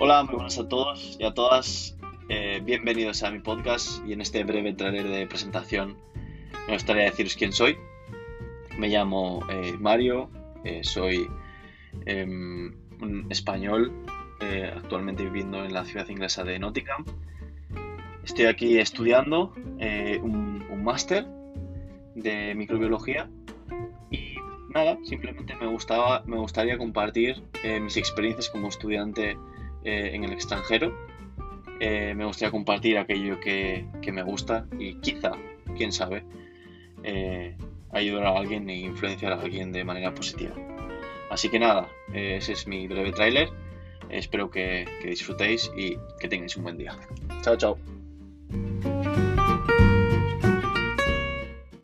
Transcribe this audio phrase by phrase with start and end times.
[0.00, 1.96] Hola, muy buenas a todos y a todas.
[2.28, 5.96] Eh, bienvenidos a mi podcast y en este breve trailer de presentación
[6.68, 7.76] me gustaría deciros quién soy.
[8.78, 10.30] Me llamo eh, Mario,
[10.62, 11.26] eh, soy
[12.06, 13.92] em, un español
[14.76, 17.04] actualmente viviendo en la ciudad inglesa de Nottingham.
[18.22, 19.52] Estoy aquí estudiando
[20.22, 21.26] un, un máster
[22.14, 23.28] de microbiología
[24.12, 24.36] y
[24.72, 27.42] nada, simplemente me, gustaba, me gustaría compartir
[27.80, 29.36] mis experiencias como estudiante
[29.84, 30.92] eh, en el extranjero.
[31.80, 35.32] Eh, me gustaría compartir aquello que, me gusta y quizá,
[35.76, 36.24] quién sabe,
[37.04, 37.56] eh,
[37.90, 40.54] ayudar a alguien e influenciar a alguien de manera positiva.
[41.30, 43.50] Así que nada, ese es mi breve tráiler.
[44.08, 46.96] Espero que disfrutéis y que tengáis un buen día.
[47.42, 47.97] Chao, chao.